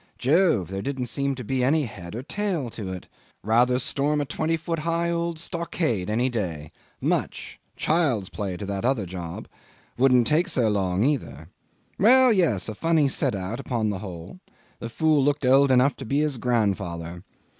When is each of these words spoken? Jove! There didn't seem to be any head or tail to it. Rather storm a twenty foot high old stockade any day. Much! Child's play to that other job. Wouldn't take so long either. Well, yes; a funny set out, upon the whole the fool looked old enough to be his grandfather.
Jove! 0.17 0.69
There 0.69 0.81
didn't 0.81 1.05
seem 1.09 1.35
to 1.35 1.43
be 1.43 1.63
any 1.63 1.83
head 1.85 2.15
or 2.15 2.23
tail 2.23 2.71
to 2.71 2.91
it. 2.91 3.05
Rather 3.43 3.77
storm 3.77 4.19
a 4.19 4.25
twenty 4.25 4.57
foot 4.57 4.79
high 4.79 5.11
old 5.11 5.37
stockade 5.37 6.09
any 6.09 6.27
day. 6.27 6.71
Much! 6.99 7.59
Child's 7.75 8.27
play 8.29 8.57
to 8.57 8.65
that 8.65 8.83
other 8.83 9.05
job. 9.05 9.47
Wouldn't 9.99 10.25
take 10.25 10.47
so 10.47 10.69
long 10.69 11.03
either. 11.03 11.49
Well, 11.99 12.33
yes; 12.33 12.67
a 12.67 12.73
funny 12.73 13.09
set 13.09 13.35
out, 13.35 13.59
upon 13.59 13.91
the 13.91 13.99
whole 13.99 14.39
the 14.79 14.89
fool 14.89 15.23
looked 15.23 15.45
old 15.45 15.69
enough 15.69 15.95
to 15.97 16.05
be 16.05 16.21
his 16.21 16.39
grandfather. 16.39 17.21